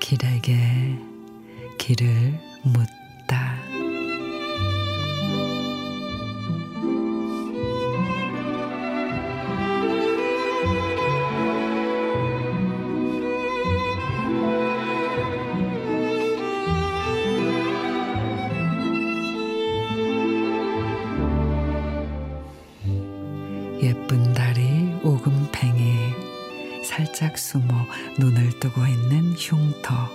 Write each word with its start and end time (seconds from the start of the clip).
길에게 0.00 0.54
길을 1.78 2.38
묻다. 2.62 3.03
예쁜 23.84 24.32
달이 24.32 25.00
오금팽이 25.02 25.94
살짝 26.82 27.36
숨어 27.36 27.86
눈을 28.18 28.58
뜨고 28.58 28.86
있는 28.86 29.34
흉터. 29.34 30.08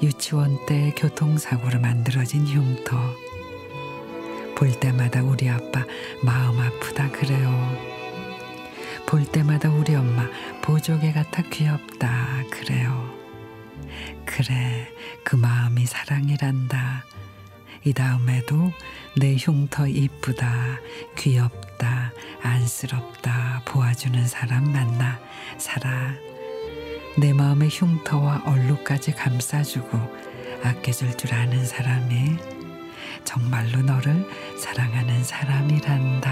유치원 0.00 0.64
때 0.64 0.94
교통사고로 0.96 1.80
만들어진 1.80 2.46
흉터. 2.46 2.96
볼 4.54 4.70
때마다 4.78 5.24
우리 5.24 5.50
아빠 5.50 5.84
마음 6.22 6.60
아프다 6.60 7.10
그래요. 7.10 7.50
볼 9.06 9.24
때마다 9.24 9.68
우리 9.68 9.96
엄마 9.96 10.28
보조개 10.62 11.12
같아 11.12 11.42
귀엽다 11.42 12.44
그래요. 12.52 13.12
그래 14.24 14.86
그 15.24 15.34
마음이 15.34 15.84
사랑이란다. 15.84 17.04
이 17.84 17.92
다음에도 17.92 18.72
내 19.16 19.36
흉터 19.36 19.86
이쁘다, 19.86 20.78
귀엽다, 21.16 22.05
안쓰럽다 22.42 23.62
보아주는 23.64 24.26
사람 24.26 24.72
만나 24.72 25.18
살아. 25.58 26.14
내 27.18 27.32
마음의 27.32 27.68
흉터와 27.70 28.42
얼룩까지 28.44 29.12
감싸주고 29.12 29.98
아껴줄 30.62 31.16
줄 31.16 31.34
아는 31.34 31.64
사람이 31.64 32.36
정말로 33.24 33.80
너를 33.82 34.28
사랑하는 34.58 35.24
사람이란다. 35.24 36.30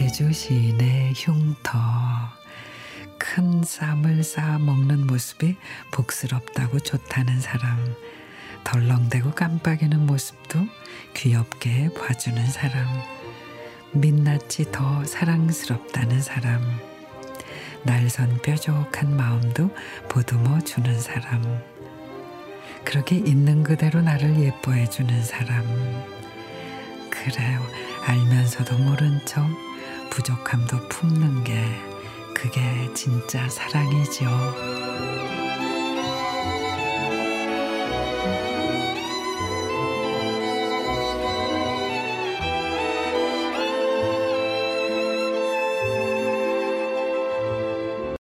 나태주 0.00 0.32
시인의 0.32 1.12
흉터. 1.14 1.78
큰 3.18 3.62
쌈을 3.62 4.24
쌓아 4.24 4.58
먹는 4.58 5.06
모습이 5.06 5.56
복스럽다고 5.92 6.80
좋다는 6.80 7.38
사람. 7.38 7.94
덜렁대고 8.64 9.32
깜빡이는 9.32 10.06
모습도 10.06 10.60
귀엽게 11.12 11.90
봐주는 11.92 12.46
사람. 12.46 12.86
민낯이 13.92 14.72
더 14.72 15.04
사랑스럽다는 15.04 16.22
사람. 16.22 16.62
날선 17.82 18.40
뾰족한 18.40 19.14
마음도 19.14 19.70
보듬어 20.08 20.60
주는 20.60 20.98
사람. 20.98 21.62
그렇게 22.86 23.16
있는 23.16 23.62
그대로 23.62 24.00
나를 24.00 24.40
예뻐해 24.40 24.88
주는 24.88 25.22
사람. 25.22 25.62
그래요. 27.10 27.60
알면서도 28.06 28.78
모른 28.78 29.20
척 29.26 29.44
부족함도 30.10 30.88
품는 30.88 31.44
게 31.44 31.80
그게 32.34 32.90
진짜 32.94 33.48
사랑이죠. 33.48 35.29